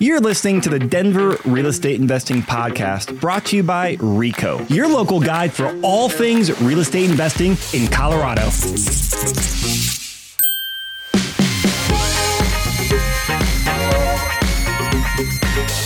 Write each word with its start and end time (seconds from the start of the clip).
You're 0.00 0.20
listening 0.20 0.60
to 0.60 0.68
the 0.68 0.78
Denver 0.78 1.38
Real 1.44 1.66
Estate 1.66 2.00
Investing 2.00 2.42
Podcast 2.42 3.18
brought 3.20 3.46
to 3.46 3.56
you 3.56 3.64
by 3.64 3.96
RICO, 3.98 4.64
your 4.68 4.86
local 4.86 5.18
guide 5.18 5.52
for 5.52 5.76
all 5.82 6.08
things 6.08 6.62
real 6.62 6.78
estate 6.78 7.10
investing 7.10 7.56
in 7.72 7.88
Colorado. 7.90 8.44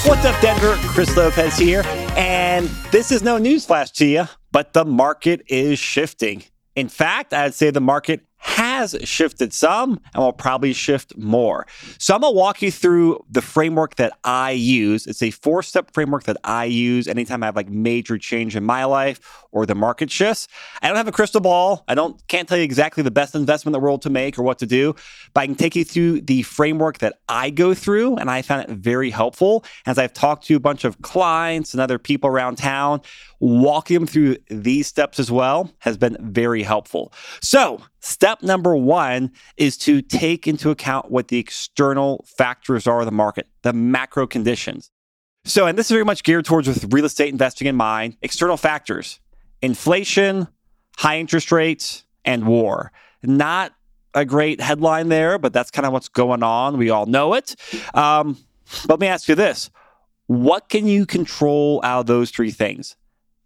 What's 0.07 0.27
up, 0.27 0.39
Denver? 0.43 0.77
Chris 0.89 1.17
Lopez 1.17 1.57
here. 1.57 1.83
And 2.15 2.67
this 2.91 3.11
is 3.11 3.23
no 3.23 3.39
newsflash 3.39 3.93
to 3.93 4.05
you, 4.05 4.29
but 4.51 4.75
the 4.75 4.85
market 4.85 5.41
is 5.47 5.79
shifting. 5.79 6.45
In 6.77 6.91
fact, 6.91 7.33
I'd 7.33 7.55
say 7.55 7.71
the 7.71 7.81
market 7.81 8.21
has 8.53 8.95
shifted 9.05 9.53
some 9.53 9.99
and 10.13 10.23
will 10.23 10.33
probably 10.33 10.73
shift 10.73 11.17
more. 11.17 11.67
So 11.99 12.15
I'm 12.15 12.21
going 12.21 12.33
to 12.33 12.37
walk 12.37 12.61
you 12.61 12.71
through 12.71 13.25
the 13.31 13.41
framework 13.41 13.97
that 13.97 14.13
I 14.25 14.51
use. 14.51 15.07
It's 15.07 15.23
a 15.23 15.31
four 15.31 15.63
step 15.63 15.93
framework 15.95 16.25
that 16.25 16.37
I 16.45 16.67
use 16.67 17.09
anytime 17.09 17.43
I 17.43 17.47
have 17.47 17.57
like 17.57 17.71
major 17.71 18.19
change 18.19 18.55
in 18.55 18.65
my 18.65 18.85
life 18.85 19.45
or 19.53 19.65
the 19.65 19.75
market 19.75 20.11
shifts. 20.11 20.49
I 20.83 20.89
don't 20.89 20.97
have 20.97 21.09
a 21.09 21.13
crystal 21.13 21.41
ball. 21.41 21.85
I 21.89 21.95
don't 21.95 22.27
can't 22.29 22.49
tell 22.49 22.59
you 22.59 22.65
exactly 22.65 23.03
the 23.03 23.11
best 23.11 23.35
investment 23.35 23.75
in 23.75 23.81
the 23.81 23.85
world 23.85 24.03
to 24.03 24.11
make 24.11 24.39
or 24.39 24.43
what 24.43 24.59
to 24.59 24.67
do, 24.67 24.95
but 25.33 25.41
I 25.41 25.47
can 25.47 25.55
take 25.55 25.75
you 25.75 25.85
through 25.85 26.23
the 26.23 26.43
framework 26.43 26.99
that 26.99 27.21
I 27.29 27.51
go 27.51 27.73
through 27.75 28.17
and 28.17 28.31
I 28.31 28.43
found 28.43 28.69
it 28.69 28.77
very 28.77 29.11
helpful 29.11 29.65
as 29.87 29.99
I've 29.99 30.13
talked 30.13 30.45
to 30.47 30.57
a 30.57 30.61
bunch 30.61 30.85
of 30.85 31.01
clients 31.01 31.73
and 31.73 31.81
other 31.81 31.99
people 31.99 32.29
around 32.29 32.57
town 32.57 33.01
walking 33.43 33.95
them 33.95 34.07
through 34.07 34.37
these 34.49 34.87
steps 34.87 35.19
as 35.19 35.31
well 35.31 35.71
has 35.81 35.97
been 35.97 36.17
very 36.21 36.63
helpful. 36.63 37.13
So, 37.41 37.81
step 38.03 38.43
number 38.43 38.77
one 38.77 39.33
is 39.57 39.77
to 39.79 40.03
take 40.03 40.47
into 40.47 40.71
account 40.71 41.11
what 41.11 41.29
the 41.29 41.39
external 41.39 42.25
factors 42.29 42.87
are 42.87 43.01
of 43.01 43.07
the 43.07 43.13
market, 43.13 43.49
the 43.63 43.73
macro 43.73 44.27
conditions. 44.27 44.91
So, 45.45 45.67
and 45.67 45.79
this 45.79 45.87
is 45.87 45.93
very 45.93 46.05
much 46.05 46.23
geared 46.23 46.45
towards 46.45 46.69
with 46.69 46.93
real 46.93 47.05
estate 47.05 47.33
investing 47.33 47.67
in 47.67 47.75
mind, 47.75 48.17
external 48.23 48.57
factors, 48.57 49.19
inflation, 49.61 50.47
high 50.99 51.19
interest 51.19 51.51
rates, 51.51 52.05
and 52.25 52.47
war. 52.47 52.93
Not 53.23 53.73
a 54.15 54.25
great 54.25 54.61
headline 54.61 55.09
there, 55.09 55.39
but 55.39 55.53
that's 55.53 55.71
kind 55.71 55.87
of 55.87 55.93
what's 55.93 56.09
going 56.09 56.43
on. 56.43 56.77
We 56.79 56.91
all 56.91 57.07
know 57.07 57.35
it. 57.35 57.57
Um, 57.95 58.37
let 58.89 59.01
me 59.01 59.07
ask 59.07 59.29
you 59.29 59.35
this 59.35 59.71
what 60.27 60.69
can 60.69 60.87
you 60.87 61.07
control 61.07 61.81
out 61.83 62.01
of 62.01 62.07
those 62.07 62.31
three 62.31 62.51
things? 62.51 62.97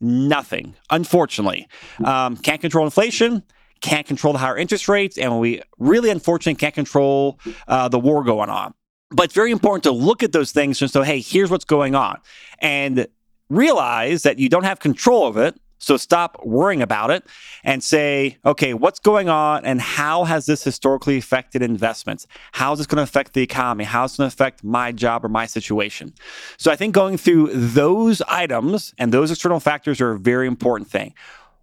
Nothing, 0.01 0.75
unfortunately. 0.91 1.69
Um, 2.05 2.37
can't 2.37 2.61
control 2.61 2.85
inflation, 2.85 3.43
can't 3.81 4.07
control 4.07 4.33
the 4.33 4.39
higher 4.39 4.57
interest 4.57 4.89
rates, 4.89 5.19
and 5.19 5.41
we 5.41 5.61
really, 5.79 6.11
unfortunately, 6.11 6.59
can't 6.59 6.75
control 6.75 7.39
uh, 7.69 7.89
the 7.89 7.99
war 7.99 8.25
going 8.25 8.51
on. 8.51 8.75
But 9.11 9.25
it's 9.25 9.35
very 9.35 9.53
important 9.53 9.85
to 9.85 9.93
look 9.93 10.23
at 10.23 10.33
those 10.33 10.51
things 10.51 10.83
and 10.83 10.91
so, 10.91 11.03
hey, 11.03 11.21
here's 11.21 11.51
what's 11.51 11.65
going 11.65 11.95
on. 11.95 12.19
And 12.59 13.07
realize 13.49 14.23
that 14.23 14.39
you 14.39 14.49
don't 14.49 14.65
have 14.65 14.81
control 14.81 15.27
of 15.27 15.37
it. 15.37 15.59
So 15.79 15.99
stop 15.99 16.41
worrying 16.43 16.81
about 16.81 17.11
it 17.11 17.25
and 17.63 17.85
say, 17.85 18.39
okay, 18.47 18.73
what's 18.73 18.99
going 18.99 19.29
on 19.29 19.65
and 19.67 19.81
how 19.81 20.25
has 20.25 20.47
this 20.47 20.65
historically 20.65 21.19
affected 21.19 21.63
investments? 21.63 22.27
How 22.53 22.73
is 22.73 22.79
this 22.79 22.87
going 22.87 22.97
to 22.97 23.03
affect 23.03 23.35
the 23.35 23.43
economy? 23.43 23.85
How 23.85 24.05
is 24.05 24.15
it 24.15 24.19
going 24.19 24.31
to 24.31 24.35
affect 24.35 24.65
my 24.65 24.91
job 24.91 25.25
or 25.25 25.29
my 25.29 25.45
situation? 25.45 26.15
So 26.57 26.73
I 26.73 26.77
think 26.77 26.95
going 26.95 27.19
through 27.19 27.51
those 27.53 28.23
items 28.23 28.95
and 28.99 29.13
those 29.13 29.31
external 29.31 29.61
factors 29.61 30.01
are 30.01 30.13
a 30.13 30.19
very 30.19 30.47
important 30.47 30.91
thing. 30.91 31.15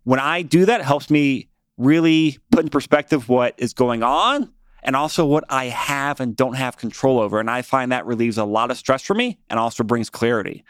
When 0.04 0.20
I 0.20 0.44
do 0.44 0.66
that, 0.66 0.82
it 0.82 0.86
helps 0.86 1.10
me 1.10 1.50
really 1.78 2.38
put 2.52 2.64
in 2.64 2.70
perspective 2.70 3.30
what 3.30 3.56
is 3.58 3.74
going 3.74 4.04
on 4.04 4.52
and 4.84 4.96
also 4.96 5.26
what 5.26 5.44
I 5.50 5.66
have 5.66 6.20
and 6.20 6.36
don't 6.36 6.56
have 6.56 6.78
control 6.78 7.20
over. 7.20 7.40
And 7.40 7.50
I 7.50 7.62
find 7.62 7.92
that 7.92 8.06
relieves 8.06 8.38
a 8.38 8.44
lot 8.44 8.70
of 8.72 8.78
stress 8.78 9.02
for 9.02 9.14
me 9.14 9.40
and 9.50 9.60
also 9.60 9.84
brings 9.84 10.10
clarity. 10.10 10.64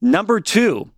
Number 0.00 0.40
two, 0.40 0.90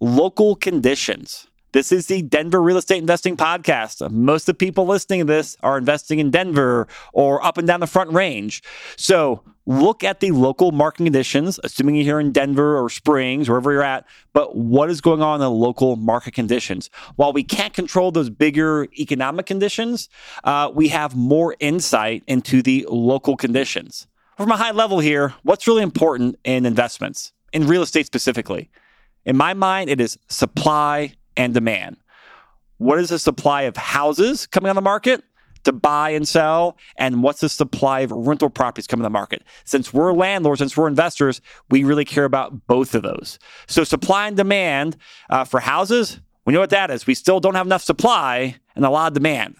local 0.00 0.56
conditions. 0.56 1.46
This 1.72 1.90
is 1.90 2.04
the 2.04 2.20
Denver 2.20 2.60
Real 2.60 2.76
Estate 2.76 2.98
Investing 2.98 3.34
Podcast. 3.34 4.10
Most 4.10 4.42
of 4.42 4.46
the 4.58 4.58
people 4.58 4.84
listening 4.86 5.20
to 5.20 5.24
this 5.24 5.56
are 5.62 5.78
investing 5.78 6.18
in 6.18 6.30
Denver 6.30 6.86
or 7.14 7.42
up 7.42 7.56
and 7.56 7.66
down 7.66 7.80
the 7.80 7.86
front 7.86 8.12
range. 8.12 8.62
So 8.96 9.42
look 9.64 10.04
at 10.04 10.20
the 10.20 10.32
local 10.32 10.70
market 10.70 11.04
conditions, 11.04 11.58
assuming 11.64 11.94
you're 11.94 12.04
here 12.04 12.20
in 12.20 12.30
Denver 12.30 12.78
or 12.78 12.90
Springs, 12.90 13.48
wherever 13.48 13.72
you're 13.72 13.82
at, 13.82 14.06
but 14.34 14.54
what 14.54 14.90
is 14.90 15.00
going 15.00 15.22
on 15.22 15.36
in 15.36 15.40
the 15.40 15.50
local 15.50 15.96
market 15.96 16.34
conditions? 16.34 16.90
While 17.16 17.32
we 17.32 17.42
can't 17.42 17.72
control 17.72 18.12
those 18.12 18.28
bigger 18.28 18.86
economic 18.98 19.46
conditions, 19.46 20.10
uh, 20.44 20.70
we 20.74 20.88
have 20.88 21.16
more 21.16 21.56
insight 21.58 22.22
into 22.26 22.60
the 22.60 22.86
local 22.90 23.34
conditions. 23.34 24.06
From 24.36 24.50
a 24.50 24.58
high 24.58 24.72
level 24.72 25.00
here, 25.00 25.32
what's 25.42 25.66
really 25.66 25.82
important 25.82 26.38
in 26.44 26.66
investments, 26.66 27.32
in 27.50 27.66
real 27.66 27.80
estate 27.80 28.04
specifically? 28.04 28.70
In 29.24 29.38
my 29.38 29.54
mind, 29.54 29.88
it 29.88 30.02
is 30.02 30.18
supply 30.28 31.14
and 31.36 31.54
demand. 31.54 31.96
What 32.78 32.98
is 32.98 33.10
the 33.10 33.18
supply 33.18 33.62
of 33.62 33.76
houses 33.76 34.46
coming 34.46 34.68
on 34.68 34.76
the 34.76 34.82
market 34.82 35.22
to 35.64 35.72
buy 35.72 36.10
and 36.10 36.26
sell? 36.26 36.76
And 36.96 37.22
what's 37.22 37.40
the 37.40 37.48
supply 37.48 38.00
of 38.00 38.10
rental 38.10 38.50
properties 38.50 38.86
coming 38.86 39.04
on 39.04 39.12
the 39.12 39.18
market? 39.18 39.44
Since 39.64 39.92
we're 39.92 40.12
landlords, 40.12 40.58
since 40.58 40.76
we're 40.76 40.88
investors, 40.88 41.40
we 41.70 41.84
really 41.84 42.04
care 42.04 42.24
about 42.24 42.66
both 42.66 42.94
of 42.94 43.02
those. 43.02 43.38
So, 43.68 43.84
supply 43.84 44.26
and 44.26 44.36
demand 44.36 44.96
uh, 45.30 45.44
for 45.44 45.60
houses, 45.60 46.20
we 46.44 46.52
know 46.52 46.60
what 46.60 46.70
that 46.70 46.90
is. 46.90 47.06
We 47.06 47.14
still 47.14 47.40
don't 47.40 47.54
have 47.54 47.66
enough 47.66 47.82
supply 47.82 48.56
and 48.74 48.84
a 48.84 48.90
lot 48.90 49.08
of 49.08 49.14
demand. 49.14 49.56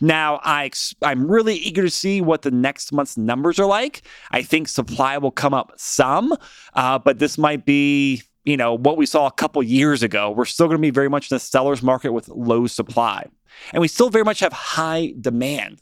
Now, 0.00 0.40
I 0.42 0.70
I'm 1.02 1.30
really 1.30 1.56
eager 1.56 1.82
to 1.82 1.90
see 1.90 2.20
what 2.20 2.42
the 2.42 2.50
next 2.50 2.92
month's 2.92 3.16
numbers 3.16 3.58
are 3.58 3.66
like. 3.66 4.02
I 4.30 4.42
think 4.42 4.68
supply 4.68 5.18
will 5.18 5.30
come 5.30 5.54
up 5.54 5.72
some, 5.76 6.34
uh, 6.74 6.98
but 6.98 7.18
this 7.18 7.38
might 7.38 7.64
be 7.64 8.22
you 8.44 8.56
know, 8.56 8.74
what 8.74 8.96
we 8.96 9.06
saw 9.06 9.26
a 9.26 9.32
couple 9.32 9.62
years 9.62 10.02
ago. 10.02 10.30
We're 10.30 10.44
still 10.44 10.66
going 10.66 10.78
to 10.78 10.82
be 10.82 10.90
very 10.90 11.08
much 11.08 11.30
in 11.30 11.36
a 11.36 11.40
seller's 11.40 11.82
market 11.82 12.12
with 12.12 12.28
low 12.28 12.66
supply. 12.66 13.26
And 13.72 13.80
we 13.80 13.88
still 13.88 14.10
very 14.10 14.24
much 14.24 14.40
have 14.40 14.52
high 14.52 15.14
demand. 15.20 15.80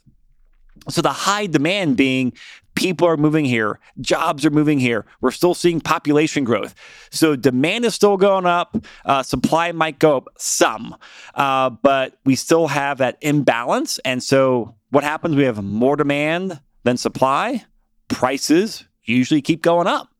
So 0.89 1.01
the 1.01 1.11
high 1.11 1.47
demand 1.47 1.97
being 1.97 2.33
people 2.75 3.07
are 3.07 3.17
moving 3.17 3.45
here, 3.45 3.79
jobs 4.01 4.45
are 4.45 4.49
moving 4.49 4.79
here. 4.79 5.05
We're 5.21 5.31
still 5.31 5.53
seeing 5.53 5.79
population 5.79 6.43
growth. 6.43 6.73
So 7.11 7.35
demand 7.35 7.85
is 7.85 7.93
still 7.93 8.17
going 8.17 8.45
up. 8.45 8.75
Uh, 9.05 9.23
supply 9.23 9.71
might 9.71 9.99
go 9.99 10.17
up 10.17 10.27
some, 10.37 10.95
uh, 11.35 11.69
but 11.69 12.17
we 12.25 12.35
still 12.35 12.67
have 12.67 12.97
that 12.97 13.17
imbalance. 13.21 13.99
And 13.99 14.23
so 14.23 14.75
what 14.89 15.03
happens? 15.03 15.35
We 15.35 15.43
have 15.43 15.63
more 15.63 15.95
demand 15.95 16.59
than 16.83 16.97
supply. 16.97 17.65
Prices 18.07 18.85
usually 19.03 19.41
keep 19.41 19.61
going 19.61 19.87
up. 19.87 20.12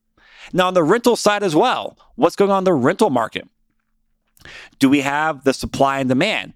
Now, 0.51 0.67
on 0.67 0.73
the 0.73 0.83
rental 0.83 1.15
side 1.15 1.43
as 1.43 1.55
well, 1.55 1.97
what's 2.15 2.35
going 2.35 2.51
on 2.51 2.59
in 2.59 2.63
the 2.65 2.73
rental 2.73 3.09
market? 3.09 3.47
Do 4.79 4.89
we 4.89 5.01
have 5.01 5.43
the 5.43 5.53
supply 5.53 5.99
and 5.99 6.09
demand? 6.09 6.53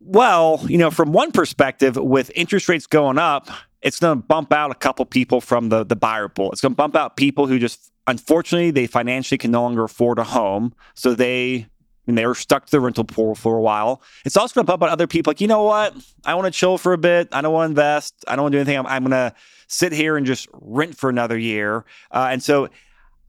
Well, 0.00 0.60
you 0.66 0.78
know, 0.78 0.90
from 0.90 1.12
one 1.12 1.32
perspective, 1.32 1.96
with 1.96 2.30
interest 2.34 2.68
rates 2.68 2.86
going 2.86 3.18
up, 3.18 3.50
it's 3.82 4.00
going 4.00 4.18
to 4.18 4.26
bump 4.26 4.52
out 4.52 4.70
a 4.70 4.74
couple 4.74 5.04
people 5.04 5.40
from 5.40 5.68
the, 5.68 5.84
the 5.84 5.96
buyer 5.96 6.28
pool. 6.28 6.50
It's 6.52 6.60
going 6.60 6.72
to 6.72 6.76
bump 6.76 6.96
out 6.96 7.16
people 7.16 7.46
who 7.46 7.58
just, 7.58 7.92
unfortunately, 8.06 8.70
they 8.70 8.86
financially 8.86 9.38
can 9.38 9.50
no 9.50 9.62
longer 9.62 9.84
afford 9.84 10.18
a 10.18 10.24
home. 10.24 10.74
So 10.94 11.14
they, 11.14 11.66
and 12.06 12.18
they 12.18 12.26
were 12.26 12.34
stuck 12.34 12.66
to 12.66 12.70
the 12.70 12.80
rental 12.80 13.04
pool 13.04 13.34
for 13.34 13.56
a 13.56 13.60
while. 13.60 14.02
It's 14.24 14.36
also 14.36 14.54
going 14.54 14.66
to 14.66 14.70
bump 14.70 14.82
out 14.82 14.88
other 14.88 15.06
people 15.06 15.30
like, 15.30 15.40
you 15.40 15.46
know 15.46 15.62
what? 15.62 15.94
I 16.24 16.34
want 16.34 16.46
to 16.46 16.50
chill 16.50 16.78
for 16.78 16.92
a 16.92 16.98
bit. 16.98 17.28
I 17.32 17.40
don't 17.40 17.52
want 17.52 17.68
to 17.68 17.70
invest. 17.70 18.24
I 18.26 18.36
don't 18.36 18.44
want 18.44 18.52
to 18.52 18.56
do 18.56 18.60
anything. 18.60 18.78
I'm, 18.78 18.86
I'm 18.86 19.04
going 19.04 19.12
to 19.12 19.34
sit 19.68 19.92
here 19.92 20.16
and 20.16 20.26
just 20.26 20.48
rent 20.52 20.96
for 20.96 21.08
another 21.08 21.38
year. 21.38 21.84
Uh, 22.10 22.28
and 22.30 22.42
so 22.42 22.68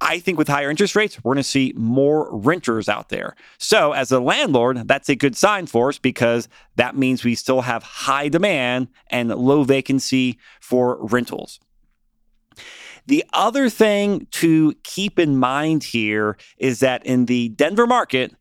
I 0.02 0.20
think 0.20 0.38
with 0.38 0.50
higher 0.50 0.70
interest 0.70 0.96
rates, 0.96 1.24
we're 1.24 1.34
going 1.34 1.44
to 1.44 1.50
see 1.50 1.74
more 1.78 2.36
renters 2.36 2.90
out 2.90 3.08
there. 3.08 3.36
So, 3.58 3.94
as 3.94 4.12
a 4.12 4.20
landlord, 4.20 4.86
that's 4.86 5.08
a 5.08 5.16
good 5.16 5.38
sign 5.38 5.66
for 5.66 5.88
us 5.88 5.98
because 5.98 6.50
that 6.76 6.98
means 6.98 7.24
we 7.24 7.36
still 7.36 7.62
have 7.62 7.84
high 7.84 8.28
demand 8.28 8.90
and 9.10 9.30
low 9.30 9.64
vacancy 9.64 10.40
for 10.60 10.98
rentals. 11.06 11.62
The 13.06 13.24
other 13.32 13.70
thing 13.70 14.28
to 14.32 14.74
keep 14.84 15.20
in 15.20 15.38
mind 15.38 15.86
here 15.86 16.38
is 16.58 16.82
that 16.82 17.06
in 17.06 17.26
the 17.26 17.50
Denver 17.50 17.88
market, 17.88 18.34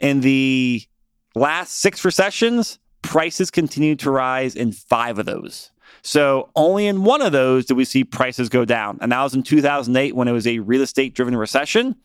in 0.00 0.20
the 0.20 0.82
last 1.34 1.78
six 1.80 2.04
recessions, 2.04 2.78
prices 3.02 3.50
continued 3.50 3.98
to 4.00 4.10
rise 4.10 4.54
in 4.54 4.72
five 4.72 5.18
of 5.18 5.26
those. 5.26 5.70
So 6.02 6.50
only 6.56 6.86
in 6.86 7.04
one 7.04 7.22
of 7.22 7.32
those 7.32 7.66
did 7.66 7.76
we 7.76 7.84
see 7.84 8.04
prices 8.04 8.48
go 8.48 8.64
down. 8.64 8.98
And 9.00 9.12
that 9.12 9.22
was 9.22 9.34
in 9.34 9.42
2008 9.42 10.16
when 10.16 10.28
it 10.28 10.32
was 10.32 10.46
a 10.46 10.60
real 10.60 10.82
estate 10.82 11.14
driven 11.14 11.36
recession. 11.36 11.96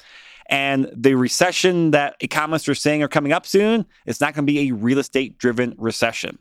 And 0.48 0.92
the 0.96 1.16
recession 1.16 1.92
that 1.92 2.16
economists 2.20 2.70
are 2.70 2.76
saying 2.76 3.02
are 3.02 3.08
coming 3.08 3.32
up 3.32 3.46
soon, 3.46 3.86
it's 4.06 4.22
not 4.22 4.36
going 4.36 4.46
to 4.46 4.52
be 4.52 4.70
a 4.70 4.74
real 4.74 5.00
estate 5.00 5.38
driven 5.38 5.74
recession. 5.78 6.38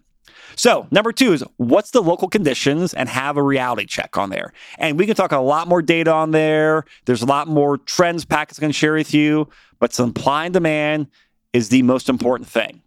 So, 0.56 0.86
number 0.90 1.10
two 1.10 1.32
is 1.32 1.42
what's 1.56 1.90
the 1.90 2.02
local 2.02 2.28
conditions 2.28 2.92
and 2.94 3.08
have 3.08 3.36
a 3.36 3.42
reality 3.42 3.86
check 3.86 4.16
on 4.16 4.30
there. 4.30 4.52
And 4.78 4.98
we 4.98 5.06
can 5.06 5.16
talk 5.16 5.32
a 5.32 5.38
lot 5.38 5.68
more 5.68 5.82
data 5.82 6.12
on 6.12 6.32
there. 6.32 6.84
There's 7.06 7.22
a 7.22 7.26
lot 7.26 7.48
more 7.48 7.78
trends 7.78 8.24
packets 8.24 8.58
can 8.58 8.72
share 8.72 8.92
with 8.92 9.14
you, 9.14 9.48
but 9.80 9.92
supply 9.92 10.44
and 10.44 10.54
demand 10.54 11.08
is 11.54 11.70
the 11.70 11.82
most 11.82 12.10
important 12.10 12.48
thing. 12.48 12.82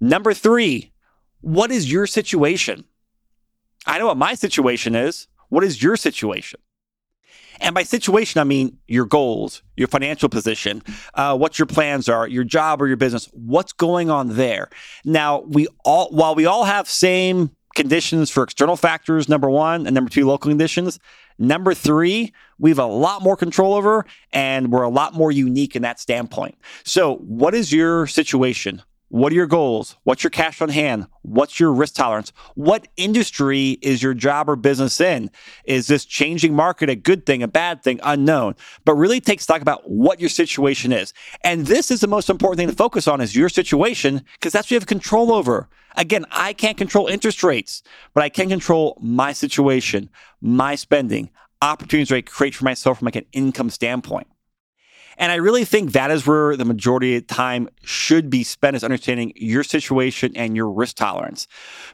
Number 0.00 0.32
three, 0.32 0.92
what 1.42 1.70
is 1.70 1.92
your 1.92 2.06
situation? 2.06 2.84
I 3.84 3.98
know 3.98 4.06
what 4.06 4.16
my 4.16 4.34
situation 4.34 4.94
is. 4.94 5.26
What 5.50 5.64
is 5.64 5.82
your 5.82 5.96
situation? 5.96 6.60
And 7.60 7.74
by 7.74 7.82
situation, 7.82 8.40
I 8.40 8.44
mean 8.44 8.78
your 8.86 9.04
goals, 9.04 9.62
your 9.76 9.88
financial 9.88 10.28
position, 10.28 10.82
uh, 11.14 11.36
what 11.36 11.58
your 11.58 11.66
plans 11.66 12.08
are, 12.08 12.26
your 12.26 12.44
job 12.44 12.80
or 12.80 12.88
your 12.88 12.96
business, 12.96 13.28
what's 13.32 13.72
going 13.72 14.10
on 14.10 14.36
there. 14.36 14.70
Now, 15.04 15.40
we 15.40 15.66
all, 15.84 16.08
while 16.10 16.34
we 16.34 16.46
all 16.46 16.64
have 16.64 16.88
same 16.88 17.50
conditions 17.74 18.30
for 18.30 18.42
external 18.42 18.76
factors, 18.76 19.28
number 19.28 19.50
one, 19.50 19.86
and 19.86 19.94
number 19.94 20.10
two, 20.10 20.26
local 20.26 20.50
conditions. 20.50 20.98
Number 21.42 21.74
three, 21.74 22.32
we 22.60 22.70
have 22.70 22.78
a 22.78 22.86
lot 22.86 23.20
more 23.20 23.36
control 23.36 23.74
over 23.74 24.06
and 24.32 24.70
we're 24.70 24.84
a 24.84 24.88
lot 24.88 25.12
more 25.12 25.32
unique 25.32 25.74
in 25.74 25.82
that 25.82 25.98
standpoint. 25.98 26.56
So, 26.84 27.16
what 27.16 27.52
is 27.52 27.72
your 27.72 28.06
situation? 28.06 28.80
What 29.12 29.30
are 29.30 29.34
your 29.34 29.46
goals? 29.46 29.96
What's 30.04 30.24
your 30.24 30.30
cash 30.30 30.62
on 30.62 30.70
hand? 30.70 31.06
What's 31.20 31.60
your 31.60 31.70
risk 31.70 31.96
tolerance? 31.96 32.32
What 32.54 32.88
industry 32.96 33.72
is 33.82 34.02
your 34.02 34.14
job 34.14 34.48
or 34.48 34.56
business 34.56 35.02
in? 35.02 35.30
Is 35.66 35.86
this 35.86 36.06
changing 36.06 36.56
market 36.56 36.88
a 36.88 36.96
good 36.96 37.26
thing, 37.26 37.42
a 37.42 37.46
bad 37.46 37.82
thing, 37.82 38.00
unknown? 38.04 38.54
But 38.86 38.94
really 38.94 39.20
take 39.20 39.42
stock 39.42 39.60
about 39.60 39.90
what 39.90 40.18
your 40.18 40.30
situation 40.30 40.94
is. 40.94 41.12
And 41.44 41.66
this 41.66 41.90
is 41.90 42.00
the 42.00 42.06
most 42.06 42.30
important 42.30 42.56
thing 42.56 42.70
to 42.70 42.74
focus 42.74 43.06
on 43.06 43.20
is 43.20 43.36
your 43.36 43.50
situation 43.50 44.24
because 44.32 44.54
that's 44.54 44.68
what 44.68 44.70
you 44.70 44.76
have 44.76 44.86
control 44.86 45.30
over. 45.30 45.68
Again, 45.98 46.24
I 46.30 46.54
can't 46.54 46.78
control 46.78 47.06
interest 47.06 47.42
rates, 47.42 47.82
but 48.14 48.24
I 48.24 48.30
can 48.30 48.48
control 48.48 48.96
my 48.98 49.34
situation, 49.34 50.08
my 50.40 50.74
spending, 50.74 51.28
opportunities 51.60 52.10
I 52.10 52.22
create 52.22 52.54
for 52.54 52.64
myself 52.64 53.00
from 53.00 53.04
like 53.04 53.16
an 53.16 53.26
income 53.32 53.68
standpoint. 53.68 54.26
And 55.18 55.32
I 55.32 55.36
really 55.36 55.64
think 55.64 55.92
that 55.92 56.10
is 56.10 56.26
where 56.26 56.56
the 56.56 56.64
majority 56.64 57.16
of 57.16 57.26
time 57.26 57.68
should 57.82 58.30
be 58.30 58.44
spent 58.44 58.76
is 58.76 58.84
understanding 58.84 59.32
your 59.36 59.64
situation 59.64 60.32
and 60.36 60.56
your 60.56 60.70
risk 60.70 60.96
tolerance. 60.96 61.46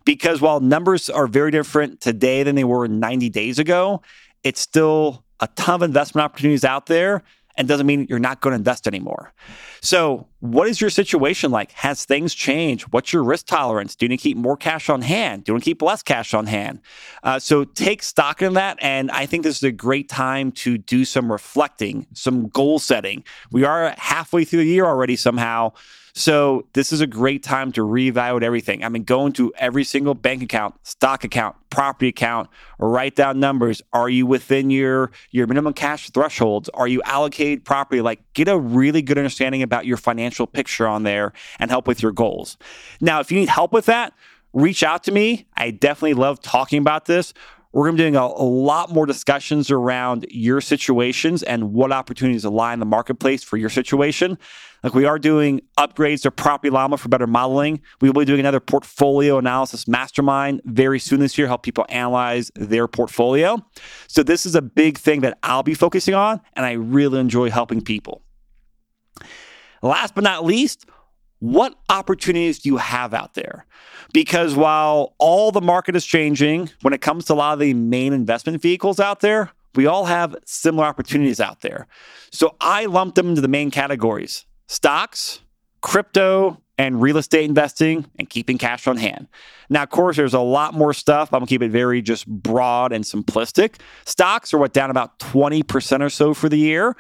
Because 0.05 0.41
while 0.41 0.61
numbers 0.61 1.11
are 1.11 1.27
very 1.27 1.51
different 1.51 2.01
today 2.01 2.43
than 2.43 2.55
they 2.55 2.65
were 2.65 2.89
90 2.89 3.29
days 3.31 3.59
ago, 3.59 4.03
it's 4.45 4.61
still 4.61 5.25
a 5.41 5.49
ton 5.49 5.77
of 5.77 5.83
investment 5.83 6.25
opportunities 6.25 6.65
out 6.65 6.87
there 6.87 7.23
and 7.59 7.67
doesn't 7.67 7.87
mean 7.87 8.07
you're 8.09 8.19
not 8.21 8.41
going 8.41 8.53
to 8.53 8.57
invest 8.57 8.87
anymore. 8.87 9.35
So, 9.81 10.29
what 10.41 10.69
is 10.69 10.81
your 10.81 10.91
situation 10.91 11.51
like? 11.51 11.73
Has 11.73 12.05
things 12.05 12.33
changed? 12.33 12.85
What's 12.93 13.13
your 13.13 13.25
risk 13.25 13.47
tolerance? 13.47 13.97
Do 13.97 14.07
you 14.07 14.09
need 14.09 14.19
to 14.19 14.23
keep 14.23 14.37
more 14.37 14.57
cash 14.57 14.89
on 14.89 15.03
hand? 15.03 15.45
Do 15.45 15.51
you 15.51 15.55
want 15.55 15.65
to 15.65 15.71
keep 15.71 15.83
less 15.83 16.03
cash 16.03 16.33
on 16.33 16.47
hand? 16.47 16.81
Uh, 17.23 17.39
so, 17.39 17.65
take 17.65 18.03
stock 18.03 18.41
in 18.41 18.55
that. 18.55 18.79
And 18.81 19.11
I 19.11 19.27
think 19.27 19.43
this 19.43 19.57
is 19.57 19.63
a 19.65 19.73
great 19.73 20.09
time 20.09 20.53
to 20.53 20.79
do 20.79 21.05
some 21.05 21.31
reflecting, 21.31 22.07
some 22.15 22.49
goal 22.49 22.79
setting. 22.79 23.25
We 23.51 23.65
are 23.65 23.95
halfway 23.99 24.45
through 24.45 24.61
the 24.61 24.67
year 24.67 24.87
already 24.87 25.17
somehow. 25.17 25.73
So 26.15 26.67
this 26.73 26.93
is 26.93 27.01
a 27.01 27.07
great 27.07 27.43
time 27.43 27.73
to 27.73 27.83
reevaluate 27.83 28.43
everything. 28.43 28.85
I 28.85 28.89
mean, 28.89 29.05
go 29.05 29.27
into 29.27 29.53
every 29.57 29.85
single 29.85 30.15
bank 30.15 30.43
account, 30.43 30.75
stock 30.87 31.25
account, 31.25 31.57
property 31.71 32.09
account, 32.09 32.49
write 32.79 33.15
down 33.15 33.41
numbers. 33.41 33.83
Are 33.93 34.09
you 34.09 34.27
within 34.27 34.71
your 34.71 35.11
your 35.31 35.47
minimum 35.47 35.75
cash 35.75 36.11
thresholds? 36.11 36.69
Are 36.71 36.89
you 36.89 37.03
allocated 37.03 37.65
properly? 37.65 38.01
Like 38.01 38.21
get 38.35 38.49
a 38.49 38.59
really 38.59 39.03
good 39.03 39.19
understanding 39.19 39.63
about 39.63 39.87
your 39.87 39.97
financial 39.97 40.47
picture 40.47 40.87
on 40.87 41.03
there 41.03 41.33
and 41.59 41.71
help 41.71 41.87
with 41.87 42.03
your 42.03 42.13
goals. 42.13 42.57
Now, 43.01 43.21
if 43.21 43.31
you 43.31 43.39
need 43.39 43.49
help 43.49 43.73
with 43.73 43.87
that, 43.87 44.13
reach 44.53 44.83
out 44.83 45.05
to 45.05 45.13
me. 45.13 45.47
I 45.57 45.71
definitely 45.71 46.15
love 46.15 46.41
talking 46.41 46.79
about 46.79 47.05
this. 47.07 47.33
We're 47.79 47.85
going 47.85 47.97
to 47.97 48.03
be 48.03 48.11
doing 48.11 48.17
a, 48.17 48.27
a, 48.27 48.43
lot 48.43 48.91
more 48.91 49.07
discussions 49.07 49.71
around 49.71 50.27
your 50.31 50.61
situations 50.61 51.45
and 51.45 51.73
what 51.73 51.93
opportunities 51.93 52.45
lie 52.45 52.73
in 52.73 52.81
the 52.81 52.87
marketplace 52.87 53.45
for 53.45 53.57
your 53.57 53.71
situation. 53.71 54.37
Like 54.83 54.95
we 54.95 55.05
are 55.05 55.17
doing 55.17 55.61
upgrades 55.79 56.23
to 56.23 56.33
Property 56.33 56.71
Llama 56.71 56.97
for 56.97 57.09
better 57.09 57.29
modeling. 57.29 57.81
We 58.01 58.11
will 58.11 58.23
be 58.23 58.25
doing 58.25 58.41
another 58.41 58.59
portfolio 58.59 59.39
analysis 59.39 59.87
mastermind 59.87 60.61
very 60.65 60.99
soon 60.99 61.21
this 61.21 61.39
year, 61.39 61.47
help 61.47 61.63
people 61.63 61.87
analyze 61.89 62.51
their 62.57 62.89
portfolio. 62.89 63.65
So 64.09 64.25
this 64.25 64.45
is 64.45 64.57
a 64.57 64.63
big 64.63 64.99
thing 64.99 65.21
that 65.21 65.39
I'll 65.45 65.63
be 65.63 65.75
focusing 65.75 66.15
on, 66.15 66.41
and 66.55 66.67
I 66.67 66.73
really 66.73 67.21
enjoy 67.21 67.49
helping 67.49 67.81
people. 67.81 68.23
Last 69.83 70.17
but 70.17 70.25
not 70.25 70.45
least, 70.45 70.85
what 71.41 71.75
opportunities 71.89 72.59
do 72.59 72.69
you 72.69 72.77
have 72.79 73.15
out 73.15 73.35
there? 73.35 73.67
Because 74.13 74.55
while 74.55 75.15
all 75.19 75.53
the 75.53 75.61
market 75.61 75.95
is 75.95 76.05
changing, 76.05 76.71
when 76.83 76.93
it 76.93 77.01
comes 77.01 77.27
to 77.27 77.35
a 77.35 77.37
lot 77.37 77.53
of 77.53 77.59
the 77.61 77.75
main 77.75 78.13
investment 78.13 78.61
vehicles 78.61 78.99
out 78.99 79.21
there, 79.21 79.51
we 79.75 79.87
all 79.87 80.07
have 80.07 80.35
similar 80.45 80.87
opportunities 80.87 81.41
out 81.41 81.61
there. 81.61 81.87
So 82.33 82.57
I 82.61 82.87
lumped 82.87 83.17
them 83.17 83.29
into 83.29 83.41
the 83.41 83.49
main 83.49 83.71
categories 83.71 84.45
stocks, 84.67 85.41
crypto, 85.81 86.61
and 86.79 87.03
real 87.03 87.17
estate 87.17 87.45
investing 87.45 88.07
and 88.19 88.31
keeping 88.31 88.57
cash 88.57 88.87
on 88.87 88.97
hand. 88.97 89.27
Now, 89.69 89.83
of 89.83 89.91
course, 89.91 90.17
there's 90.17 90.35
a 90.35 90.41
lot 90.41 90.75
more 90.75 90.95
stuff. 90.95 91.33
I'm 91.33 91.41
gonna 91.41 91.47
keep 91.47 91.63
it 91.63 91.71
very 91.71 92.01
just 92.01 92.27
broad 92.27 92.93
and 92.93 93.05
simplistic. 93.05 93.81
Stocks 94.05 94.55
are 94.55 94.59
what 94.59 94.73
down 94.73 94.91
about 94.91 95.19
20% 95.19 96.03
or 96.03 96.11
so 96.11 96.35
for 96.35 96.49
the 96.49 96.59
year. 96.59 96.97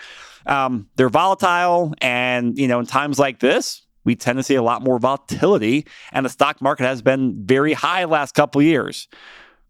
Um, 0.46 0.88
they're 0.96 1.08
volatile, 1.08 1.94
and 2.00 2.58
you 2.58 2.66
know, 2.68 2.80
in 2.80 2.86
times 2.86 3.18
like 3.18 3.38
this, 3.38 3.82
we 4.08 4.16
tend 4.16 4.38
to 4.38 4.42
see 4.42 4.54
a 4.54 4.62
lot 4.62 4.80
more 4.82 4.98
volatility, 4.98 5.86
and 6.12 6.24
the 6.24 6.30
stock 6.30 6.62
market 6.62 6.84
has 6.84 7.02
been 7.02 7.44
very 7.44 7.74
high 7.74 8.06
last 8.06 8.34
couple 8.34 8.62
years. 8.62 9.06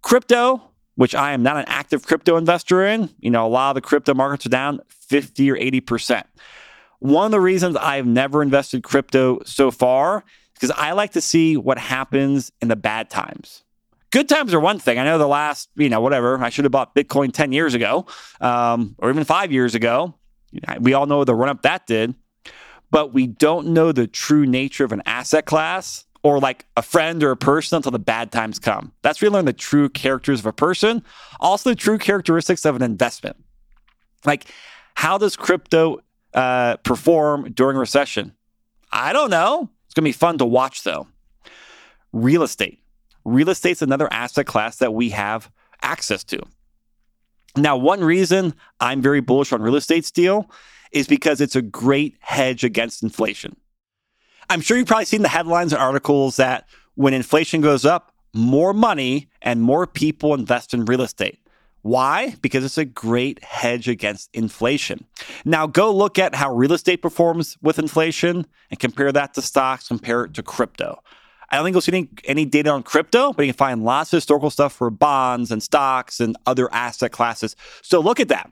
Crypto, 0.01 0.63
which 0.95 1.13
I 1.13 1.33
am 1.33 1.43
not 1.43 1.57
an 1.57 1.65
active 1.67 2.07
crypto 2.07 2.37
investor 2.37 2.87
in, 2.87 3.11
you 3.19 3.33
know, 3.33 3.45
a 3.45 3.49
lot 3.49 3.71
of 3.71 3.75
the 3.75 3.81
crypto 3.81 4.15
markets 4.15 4.47
are 4.47 4.51
down 4.51 4.79
50 4.91 5.51
or 5.51 5.57
80%. 5.57 6.23
One 7.01 7.25
of 7.27 7.31
the 7.33 7.41
reasons 7.41 7.75
I've 7.75 8.07
never 8.07 8.41
invested 8.41 8.85
crypto 8.85 9.41
so 9.45 9.73
far 9.73 10.23
because 10.55 10.71
I 10.71 10.93
like 10.93 11.15
to 11.15 11.21
see 11.21 11.57
what 11.57 11.77
happens 11.77 12.53
in 12.63 12.69
the 12.69 12.77
bad 12.77 13.11
times. 13.11 13.65
Good 14.13 14.29
times 14.29 14.55
are 14.55 14.61
one 14.61 14.79
thing. 14.79 15.01
I 15.01 15.05
know 15.05 15.19
the 15.19 15.27
last, 15.27 15.69
you 15.75 15.89
know, 15.89 16.01
whatever, 16.01 16.41
I 16.41 16.49
should 16.49 16.65
have 16.65 16.71
bought 16.71 16.95
Bitcoin 16.95 17.33
10 17.33 17.51
years 17.51 17.75
ago 17.75 18.07
um, 18.41 18.95
or 18.99 19.11
even 19.11 19.25
five 19.25 19.51
years 19.51 19.75
ago. 19.75 20.15
We 20.79 20.95
all 20.95 21.07
know 21.07 21.25
the 21.25 21.35
run 21.35 21.49
up 21.49 21.63
that 21.63 21.89
did 21.89 22.15
but 22.91 23.13
we 23.13 23.27
don't 23.27 23.69
know 23.69 23.93
the 23.93 24.07
true 24.07 24.47
nature 24.47 24.85
of 24.85 24.93
an 24.93 25.03
asset 25.07 25.47
class 25.47 26.05
or 26.23 26.41
like 26.41 26.67
a 26.77 26.83
friend 26.83 27.23
or 27.23 27.31
a 27.31 27.37
person 27.37 27.77
until 27.77 27.93
the 27.93 27.99
bad 27.99 28.33
times 28.33 28.59
come. 28.59 28.93
That's 29.03 29.21
where 29.21 29.29
you 29.29 29.33
learn 29.33 29.45
the 29.45 29.53
true 29.53 29.89
characters 29.89 30.41
of 30.41 30.47
a 30.47 30.53
person, 30.53 31.03
also 31.41 31.71
the 31.71 31.77
true 31.77 31.99
characteristics 31.99 32.65
of 32.65 32.77
an 32.77 32.83
investment. 32.83 33.37
Like, 34.25 34.47
how 34.95 35.19
does 35.19 35.37
crypto 35.37 36.01
uh, 36.35 36.77
perform 36.79 37.53
during 37.53 37.77
recession? 37.77 38.35
I 38.91 39.13
don't 39.13 39.31
know. 39.31 39.71
It's 39.87 39.95
going 39.95 40.05
to 40.05 40.09
be 40.09 40.13
fun 40.13 40.39
to 40.39 40.45
watch, 40.45 40.83
though. 40.83 41.07
Real 42.13 42.43
estate. 42.43 42.81
Real 43.25 43.51
estate's 43.51 43.83
another 43.83 44.13
asset 44.13 44.47
class 44.47 44.77
that 44.79 44.95
we 44.95 45.11
have 45.11 45.51
access 45.83 46.25
to. 46.25 46.41
Now, 47.57 47.77
one 47.77 48.03
reason 48.03 48.55
I'm 48.81 49.03
very 49.03 49.21
bullish 49.21 49.53
on 49.53 49.63
real 49.63 49.77
estate 49.77 50.05
Steele 50.05 50.51
is 50.93 51.07
because 51.07 51.41
it's 51.41 51.57
a 51.57 51.63
great 51.63 52.17
hedge 52.21 52.65
against 52.65 53.03
inflation. 53.03 53.57
I'm 54.51 54.61
sure 54.61 54.77
you've 54.77 54.87
probably 54.87 55.05
seen 55.05 55.23
the 55.23 55.29
headlines 55.29 55.73
and 55.73 55.83
articles 55.83 56.37
that 56.37 56.69
when 56.95 57.15
inflation 57.15 57.61
goes 57.61 57.85
up, 57.85 58.13
more 58.35 58.73
money 58.73 59.29
and 59.43 59.63
more 59.63 59.87
people 59.87 60.35
invest 60.35 60.75
in 60.75 60.85
real 60.85 61.03
estate. 61.03 61.39
Why? 61.83 62.35
Because 62.43 62.65
it's 62.65 62.79
a 62.79 62.85
great 62.85 63.43
hedge 63.43 63.89
against 63.89 64.31
inflation. 64.35 65.07
Now, 65.45 65.67
go 65.67 65.95
look 65.95 66.19
at 66.19 66.35
how 66.35 66.53
real 66.55 66.73
estate 66.73 67.03
performs 67.03 67.57
with 67.63 67.79
inflation 67.79 68.47
and 68.71 68.81
compare 68.81 69.13
that 69.13 69.35
to 69.35 69.43
stocks, 69.43 69.89
compare 69.89 70.25
it 70.25 70.35
to 70.35 70.43
crypto. 70.43 71.03
I 71.51 71.57
don't 71.57 71.65
think 71.65 71.75
you'll 71.75 71.81
see 71.81 71.93
any, 71.93 72.09
any 72.25 72.45
data 72.45 72.71
on 72.71 72.83
crypto, 72.83 73.33
but 73.33 73.47
you 73.47 73.53
can 73.53 73.57
find 73.57 73.85
lots 73.85 74.13
of 74.13 74.19
historical 74.19 74.51
stuff 74.51 74.75
for 74.75 74.91
bonds 74.91 75.51
and 75.51 75.63
stocks 75.63 76.21
and 76.21 76.37
other 76.47 76.73
asset 76.75 77.13
classes. 77.13 77.57
So 77.83 78.01
look 78.01 78.21
at 78.21 78.29
that. 78.29 78.51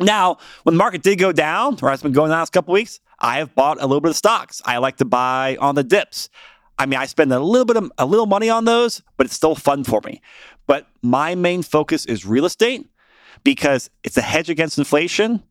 Now, 0.00 0.38
when 0.64 0.74
the 0.74 0.78
market 0.78 1.02
did 1.02 1.18
go 1.18 1.32
down, 1.32 1.78
or 1.82 1.92
it's 1.92 2.02
been 2.02 2.12
going 2.12 2.30
the 2.30 2.36
last 2.36 2.52
couple 2.52 2.74
weeks, 2.74 3.00
I 3.20 3.38
have 3.38 3.54
bought 3.54 3.78
a 3.80 3.86
little 3.86 4.00
bit 4.00 4.10
of 4.10 4.16
stocks. 4.16 4.60
I 4.64 4.78
like 4.78 4.96
to 4.96 5.04
buy 5.04 5.56
on 5.60 5.76
the 5.76 5.84
dips. 5.84 6.28
I 6.78 6.86
mean, 6.86 6.98
I 6.98 7.06
spend 7.06 7.32
a 7.32 7.38
little 7.38 7.64
bit 7.64 7.76
of 7.76 7.92
a 7.98 8.06
little 8.06 8.26
money 8.26 8.50
on 8.50 8.64
those, 8.64 9.02
but 9.16 9.26
it's 9.26 9.34
still 9.34 9.54
fun 9.54 9.84
for 9.84 10.00
me. 10.04 10.20
But 10.66 10.88
my 11.02 11.34
main 11.34 11.62
focus 11.62 12.04
is 12.06 12.26
real 12.26 12.44
estate 12.44 12.88
because 13.44 13.90
it's 14.02 14.16
a 14.16 14.22
hedge 14.22 14.50
against 14.50 14.78
inflation. 14.78 15.42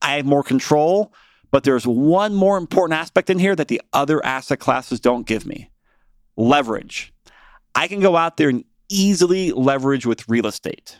I 0.00 0.16
have 0.16 0.24
more 0.24 0.42
control, 0.42 1.12
but 1.50 1.64
there's 1.64 1.86
one 1.86 2.34
more 2.34 2.56
important 2.56 2.98
aspect 2.98 3.28
in 3.28 3.38
here 3.38 3.54
that 3.54 3.68
the 3.68 3.82
other 3.92 4.24
asset 4.24 4.60
classes 4.60 5.00
don't 5.00 5.26
give 5.26 5.44
me. 5.44 5.70
Leverage. 6.36 7.12
I 7.74 7.86
can 7.86 8.00
go 8.00 8.16
out 8.16 8.38
there 8.38 8.48
and 8.48 8.64
easily 8.88 9.52
leverage 9.52 10.06
with 10.06 10.26
real 10.28 10.46
estate. 10.46 10.96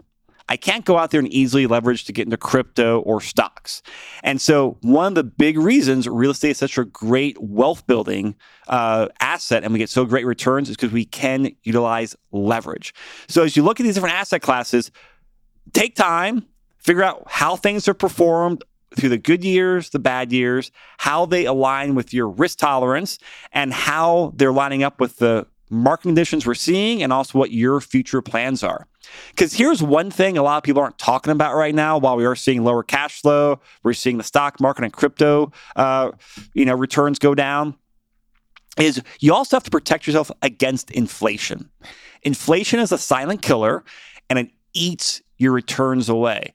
I 0.50 0.56
can't 0.56 0.84
go 0.84 0.98
out 0.98 1.12
there 1.12 1.20
and 1.20 1.28
easily 1.28 1.68
leverage 1.68 2.04
to 2.04 2.12
get 2.12 2.26
into 2.26 2.36
crypto 2.36 3.00
or 3.00 3.20
stocks. 3.20 3.82
And 4.24 4.40
so, 4.40 4.76
one 4.82 5.06
of 5.06 5.14
the 5.14 5.22
big 5.22 5.56
reasons 5.56 6.08
real 6.08 6.32
estate 6.32 6.50
is 6.50 6.58
such 6.58 6.76
a 6.76 6.84
great 6.84 7.40
wealth 7.40 7.86
building 7.86 8.34
uh, 8.68 9.06
asset 9.20 9.62
and 9.62 9.72
we 9.72 9.78
get 9.78 9.88
so 9.88 10.04
great 10.04 10.26
returns 10.26 10.68
is 10.68 10.76
because 10.76 10.92
we 10.92 11.04
can 11.04 11.52
utilize 11.62 12.16
leverage. 12.32 12.92
So, 13.28 13.44
as 13.44 13.56
you 13.56 13.62
look 13.62 13.78
at 13.78 13.84
these 13.84 13.94
different 13.94 14.16
asset 14.16 14.42
classes, 14.42 14.90
take 15.72 15.94
time, 15.94 16.44
figure 16.78 17.04
out 17.04 17.22
how 17.28 17.54
things 17.54 17.86
are 17.86 17.94
performed 17.94 18.64
through 18.96 19.10
the 19.10 19.18
good 19.18 19.44
years, 19.44 19.90
the 19.90 20.00
bad 20.00 20.32
years, 20.32 20.72
how 20.98 21.26
they 21.26 21.44
align 21.44 21.94
with 21.94 22.12
your 22.12 22.28
risk 22.28 22.58
tolerance, 22.58 23.20
and 23.52 23.72
how 23.72 24.32
they're 24.34 24.52
lining 24.52 24.82
up 24.82 24.98
with 24.98 25.18
the 25.18 25.46
market 25.70 26.02
conditions 26.02 26.46
we're 26.46 26.54
seeing 26.54 27.02
and 27.02 27.12
also 27.12 27.38
what 27.38 27.52
your 27.52 27.80
future 27.80 28.20
plans 28.20 28.62
are. 28.62 28.86
Because 29.30 29.54
here's 29.54 29.82
one 29.82 30.10
thing 30.10 30.36
a 30.36 30.42
lot 30.42 30.58
of 30.58 30.62
people 30.62 30.82
aren't 30.82 30.98
talking 30.98 31.32
about 31.32 31.54
right 31.54 31.74
now. 31.74 31.96
While 31.98 32.16
we 32.16 32.26
are 32.26 32.36
seeing 32.36 32.64
lower 32.64 32.82
cash 32.82 33.22
flow, 33.22 33.60
we're 33.82 33.92
seeing 33.92 34.18
the 34.18 34.24
stock 34.24 34.60
market 34.60 34.84
and 34.84 34.92
crypto, 34.92 35.52
uh, 35.76 36.10
you 36.52 36.64
know, 36.64 36.74
returns 36.74 37.18
go 37.18 37.34
down. 37.34 37.76
Is 38.78 39.02
you 39.20 39.34
also 39.34 39.56
have 39.56 39.64
to 39.64 39.70
protect 39.70 40.06
yourself 40.06 40.30
against 40.42 40.90
inflation. 40.90 41.70
Inflation 42.22 42.78
is 42.80 42.92
a 42.92 42.98
silent 42.98 43.42
killer, 43.42 43.84
and 44.28 44.38
it 44.38 44.50
eats 44.74 45.22
your 45.38 45.52
returns 45.52 46.08
away. 46.08 46.52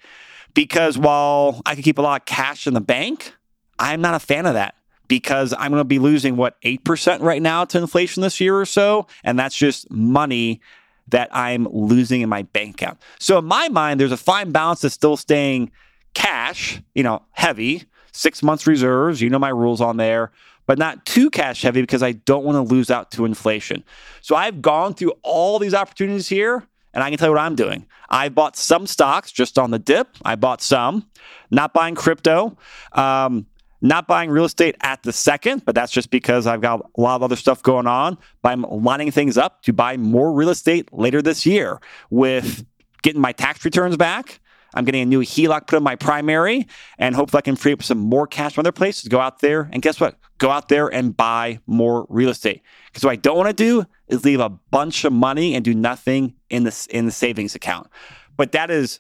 Because 0.53 0.98
while 0.98 1.62
I 1.65 1.74
can 1.74 1.84
keep 1.84 1.98
a 1.98 2.01
lot 2.01 2.22
of 2.22 2.25
cash 2.25 2.67
in 2.67 2.74
the 2.74 2.81
bank, 2.81 3.34
I'm 3.77 4.01
not 4.01 4.13
a 4.15 4.19
fan 4.19 4.45
of 4.45 4.53
that 4.53 4.75
because 5.07 5.53
I'm 5.57 5.71
going 5.71 5.81
to 5.81 5.85
be 5.85 6.00
losing 6.00 6.35
what 6.35 6.59
8% 6.62 7.21
right 7.21 7.41
now 7.41 7.65
to 7.65 7.77
inflation 7.77 8.21
this 8.21 8.39
year 8.39 8.59
or 8.59 8.65
so. 8.65 9.07
And 9.24 9.38
that's 9.38 9.55
just 9.55 9.89
money 9.91 10.62
that 11.09 11.29
I'm 11.31 11.67
losing 11.67 12.21
in 12.21 12.29
my 12.29 12.43
bank 12.43 12.81
account. 12.81 13.00
So 13.19 13.38
in 13.38 13.45
my 13.45 13.69
mind, 13.69 14.00
there's 14.00 14.12
a 14.12 14.17
fine 14.17 14.51
balance 14.51 14.83
of 14.83 14.91
still 14.91 15.17
staying 15.17 15.71
cash, 16.13 16.81
you 16.93 17.03
know, 17.03 17.21
heavy, 17.31 17.83
six 18.12 18.41
months 18.41 18.65
reserves. 18.65 19.21
You 19.21 19.29
know 19.29 19.39
my 19.39 19.50
rules 19.50 19.81
on 19.81 19.97
there, 19.97 20.31
but 20.65 20.79
not 20.79 21.05
too 21.05 21.29
cash 21.29 21.62
heavy 21.62 21.81
because 21.81 22.01
I 22.01 22.13
don't 22.13 22.43
want 22.43 22.55
to 22.55 22.74
lose 22.74 22.89
out 22.89 23.12
to 23.12 23.25
inflation. 23.25 23.83
So 24.21 24.35
I've 24.35 24.62
gone 24.62 24.93
through 24.93 25.13
all 25.21 25.59
these 25.59 25.74
opportunities 25.74 26.27
here. 26.27 26.67
And 26.95 27.03
I 27.03 27.09
can 27.09 27.19
tell 27.19 27.27
you 27.27 27.33
what 27.33 27.41
I'm 27.41 27.55
doing. 27.55 27.85
I 28.09 28.29
bought 28.29 28.55
some 28.55 28.88
stocks 28.88 29.29
just 29.29 29.59
on 29.59 29.69
the 29.69 29.77
dip. 29.77 30.07
I 30.24 30.35
bought 30.35 30.62
some, 30.62 31.09
not 31.51 31.74
buying 31.74 31.93
crypto. 31.93 32.57
Um, 32.93 33.47
not 33.82 34.08
buying 34.08 34.29
real 34.29 34.46
estate 34.46 34.75
at 34.82 35.03
the 35.03 35.13
second, 35.13 35.65
but 35.65 35.75
that's 35.75 35.91
just 35.91 36.10
because 36.10 36.48
I've 36.48 36.62
got 36.62 36.89
a 36.98 37.01
lot 37.01 37.15
of 37.15 37.24
other 37.24 37.36
stuff 37.36 37.62
going 37.62 37.88
on. 37.88 38.17
But 38.41 38.53
I'm 38.53 38.62
lining 38.63 39.12
things 39.12 39.38
up 39.38 39.62
to 39.63 39.74
buy 39.74 39.98
more 39.98 40.34
real 40.34 40.50
estate 40.50 40.91
later 40.94 41.22
this 41.22 41.46
year 41.46 41.79
with 42.10 42.65
getting 43.03 43.22
my 43.22 43.32
tax 43.32 43.63
returns 43.65 43.98
back. 43.98 44.39
I'm 44.74 44.84
getting 44.84 45.03
a 45.03 45.05
new 45.05 45.22
HELOC 45.22 45.67
put 45.67 45.77
in 45.77 45.84
my 45.84 45.96
primary, 45.96 46.67
and 46.98 47.15
hopefully 47.15 47.39
I 47.39 47.41
can 47.41 47.55
free 47.55 47.72
up 47.72 47.82
some 47.82 47.98
more 47.98 48.27
cash 48.27 48.55
from 48.55 48.63
other 48.63 48.74
places. 48.74 49.08
Go 49.08 49.22
out 49.22 49.39
there 49.39 49.70
and 49.72 49.82
guess 49.82 50.01
what? 50.01 50.17
Go 50.38 50.51
out 50.51 50.67
there 50.67 50.89
and 50.89 51.15
buy 51.15 51.60
more 51.65 52.05
real 52.10 52.29
estate. 52.29 52.62
Because 52.88 53.05
what 53.05 53.12
I 53.12 53.15
don't 53.15 53.38
want 53.38 53.48
to 53.48 53.53
do 53.53 53.86
is 54.10 54.25
leave 54.25 54.41
a 54.41 54.50
bunch 54.50 55.05
of 55.05 55.13
money 55.13 55.55
and 55.55 55.63
do 55.63 55.74
nothing 55.74 56.36
in 56.50 56.65
the 56.65 56.88
in 56.89 57.05
the 57.05 57.12
savings 57.12 57.55
account. 57.55 57.88
But 58.36 58.51
that 58.51 58.70
is 58.70 59.00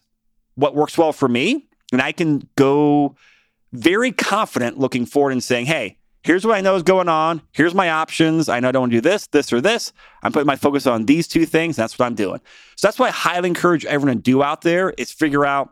what 0.55 0.75
works 0.75 0.97
well 0.97 1.11
for 1.11 1.27
me, 1.27 1.67
and 1.91 2.01
I 2.01 2.13
can 2.13 2.47
go 2.55 3.15
very 3.75 4.11
confident 4.11 4.79
looking 4.79 5.05
forward 5.05 5.31
and 5.31 5.43
saying, 5.43 5.65
hey, 5.65 5.97
here's 6.23 6.45
what 6.45 6.55
I 6.55 6.61
know 6.61 6.75
is 6.75 6.83
going 6.83 7.07
on. 7.07 7.41
Here's 7.51 7.75
my 7.75 7.89
options. 7.89 8.49
I 8.49 8.59
know 8.59 8.69
I 8.69 8.71
don't 8.71 8.83
want 8.83 8.91
to 8.93 8.97
do 8.97 9.01
this, 9.01 9.27
this, 9.27 9.53
or 9.53 9.61
this. 9.61 9.93
I'm 10.23 10.31
putting 10.31 10.47
my 10.47 10.55
focus 10.55 10.87
on 10.87 11.05
these 11.05 11.27
two 11.27 11.45
things. 11.45 11.75
That's 11.75 11.97
what 11.99 12.05
I'm 12.05 12.15
doing. 12.15 12.41
So 12.75 12.87
that's 12.87 12.97
what 12.97 13.09
I 13.09 13.11
highly 13.11 13.47
encourage 13.47 13.85
everyone 13.85 14.17
to 14.17 14.21
do 14.21 14.41
out 14.41 14.61
there 14.61 14.91
is 14.97 15.11
figure 15.11 15.45
out 15.45 15.71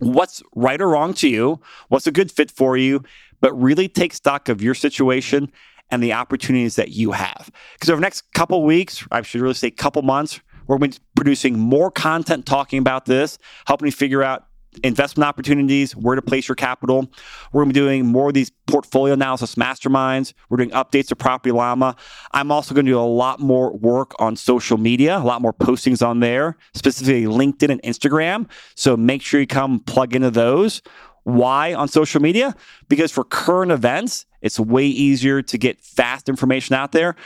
what's 0.00 0.42
right 0.54 0.80
or 0.80 0.88
wrong 0.88 1.14
to 1.14 1.28
you, 1.28 1.60
what's 1.88 2.06
a 2.06 2.12
good 2.12 2.32
fit 2.32 2.50
for 2.50 2.76
you, 2.76 3.04
but 3.40 3.52
really 3.52 3.88
take 3.88 4.12
stock 4.12 4.48
of 4.48 4.60
your 4.60 4.74
situation 4.74 5.52
and 5.90 6.02
the 6.02 6.12
opportunities 6.12 6.76
that 6.76 6.90
you 6.90 7.12
have. 7.12 7.50
Because 7.74 7.90
over 7.90 8.00
the 8.00 8.04
next 8.04 8.32
couple 8.32 8.62
weeks, 8.64 9.06
I 9.10 9.22
should 9.22 9.40
really 9.40 9.54
say 9.54 9.70
couple 9.70 10.02
months, 10.02 10.40
we're 10.66 10.78
going 10.78 10.92
to 10.92 11.00
be 11.00 11.06
producing 11.16 11.58
more 11.58 11.90
content 11.90 12.46
talking 12.46 12.78
about 12.78 13.06
this, 13.06 13.38
helping 13.66 13.86
you 13.86 13.92
figure 13.92 14.22
out 14.22 14.46
investment 14.84 15.26
opportunities, 15.26 15.96
where 15.96 16.14
to 16.16 16.22
place 16.22 16.48
your 16.48 16.54
capital. 16.54 17.10
We're 17.52 17.62
going 17.62 17.70
to 17.70 17.80
be 17.80 17.80
doing 17.80 18.06
more 18.06 18.28
of 18.28 18.34
these 18.34 18.50
portfolio 18.66 19.14
analysis 19.14 19.56
masterminds. 19.56 20.32
We're 20.48 20.58
doing 20.58 20.70
updates 20.70 21.08
to 21.08 21.16
Property 21.16 21.50
Llama. 21.50 21.96
I'm 22.32 22.52
also 22.52 22.74
going 22.74 22.86
to 22.86 22.92
do 22.92 22.98
a 22.98 23.02
lot 23.02 23.40
more 23.40 23.76
work 23.76 24.14
on 24.20 24.36
social 24.36 24.78
media, 24.78 25.18
a 25.18 25.20
lot 25.20 25.42
more 25.42 25.52
postings 25.52 26.06
on 26.06 26.20
there, 26.20 26.56
specifically 26.74 27.24
LinkedIn 27.24 27.70
and 27.70 27.82
Instagram. 27.82 28.48
So 28.74 28.96
make 28.96 29.22
sure 29.22 29.40
you 29.40 29.46
come 29.46 29.80
plug 29.80 30.14
into 30.14 30.30
those. 30.30 30.82
Why 31.24 31.74
on 31.74 31.88
social 31.88 32.20
media? 32.22 32.54
Because 32.88 33.12
for 33.12 33.24
current 33.24 33.72
events, 33.72 34.24
it's 34.40 34.58
way 34.58 34.86
easier 34.86 35.42
to 35.42 35.58
get 35.58 35.80
fast 35.80 36.28
information 36.28 36.74
out 36.74 36.92
there. 36.92 37.16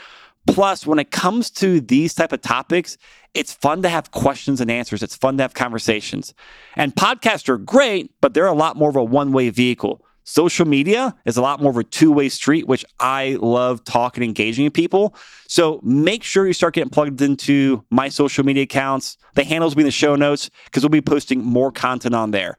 Plus, 0.47 0.85
when 0.85 0.99
it 0.99 1.11
comes 1.11 1.49
to 1.49 1.81
these 1.81 2.13
type 2.13 2.31
of 2.31 2.41
topics, 2.41 2.97
it's 3.33 3.53
fun 3.53 3.81
to 3.81 3.89
have 3.89 4.11
questions 4.11 4.61
and 4.61 4.69
answers. 4.69 5.03
It's 5.03 5.15
fun 5.15 5.37
to 5.37 5.43
have 5.43 5.53
conversations. 5.53 6.33
And 6.75 6.95
podcasts 6.95 7.49
are 7.49 7.57
great, 7.57 8.11
but 8.21 8.33
they're 8.33 8.45
a 8.45 8.53
lot 8.53 8.77
more 8.77 8.89
of 8.89 8.95
a 8.95 9.03
one-way 9.03 9.49
vehicle. 9.49 10.05
Social 10.23 10.65
media 10.65 11.15
is 11.25 11.37
a 11.37 11.41
lot 11.41 11.61
more 11.61 11.69
of 11.69 11.77
a 11.77 11.83
two-way 11.83 12.29
street, 12.29 12.67
which 12.67 12.83
I 12.99 13.37
love 13.41 13.83
talking, 13.83 14.23
engaging 14.23 14.65
with 14.65 14.73
people. 14.73 15.15
So 15.47 15.79
make 15.83 16.23
sure 16.23 16.47
you 16.47 16.53
start 16.53 16.73
getting 16.73 16.89
plugged 16.89 17.21
into 17.21 17.83
my 17.91 18.09
social 18.09 18.43
media 18.43 18.63
accounts. 18.63 19.17
The 19.35 19.43
handles 19.43 19.73
will 19.73 19.77
be 19.77 19.81
in 19.83 19.87
the 19.87 19.91
show 19.91 20.15
notes 20.15 20.49
because 20.65 20.81
we'll 20.81 20.89
be 20.89 21.01
posting 21.01 21.43
more 21.43 21.71
content 21.71 22.15
on 22.15 22.31
there. 22.31 22.57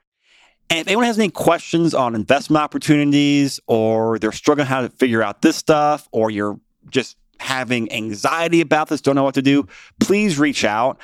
And 0.70 0.80
if 0.80 0.86
anyone 0.86 1.06
has 1.06 1.18
any 1.18 1.30
questions 1.30 1.94
on 1.94 2.14
investment 2.14 2.62
opportunities 2.62 3.58
or 3.66 4.18
they're 4.18 4.32
struggling 4.32 4.66
how 4.66 4.82
to 4.82 4.88
figure 4.88 5.22
out 5.22 5.42
this 5.42 5.56
stuff 5.56 6.08
or 6.12 6.30
you're 6.30 6.60
just 6.90 7.16
having 7.40 7.90
anxiety 7.92 8.60
about 8.60 8.88
this, 8.88 9.00
don't 9.00 9.14
know 9.14 9.24
what 9.24 9.34
to 9.34 9.42
do, 9.42 9.66
please 10.00 10.38
reach 10.38 10.64
out. 10.64 11.00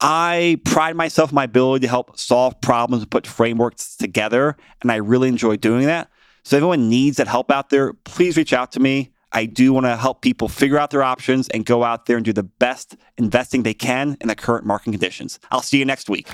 I 0.00 0.60
pride 0.64 0.96
myself 0.96 1.32
my 1.32 1.44
ability 1.44 1.86
to 1.86 1.88
help 1.88 2.18
solve 2.18 2.60
problems 2.60 3.02
and 3.02 3.10
put 3.10 3.26
frameworks 3.26 3.96
together, 3.96 4.56
and 4.82 4.92
I 4.92 4.96
really 4.96 5.28
enjoy 5.28 5.56
doing 5.56 5.86
that. 5.86 6.10
So, 6.42 6.56
if 6.56 6.60
anyone 6.60 6.88
needs 6.88 7.16
that 7.16 7.28
help 7.28 7.50
out 7.50 7.70
there, 7.70 7.92
please 7.92 8.36
reach 8.36 8.52
out 8.52 8.72
to 8.72 8.80
me. 8.80 9.12
I 9.32 9.46
do 9.46 9.72
want 9.72 9.86
to 9.86 9.96
help 9.96 10.22
people 10.22 10.48
figure 10.48 10.78
out 10.78 10.90
their 10.90 11.02
options 11.02 11.48
and 11.48 11.64
go 11.66 11.82
out 11.82 12.06
there 12.06 12.16
and 12.16 12.24
do 12.24 12.32
the 12.32 12.42
best 12.42 12.96
investing 13.18 13.64
they 13.64 13.74
can 13.74 14.16
in 14.20 14.28
the 14.28 14.36
current 14.36 14.64
market 14.64 14.92
conditions. 14.92 15.38
I'll 15.50 15.62
see 15.62 15.78
you 15.78 15.84
next 15.84 16.08
week. 16.08 16.26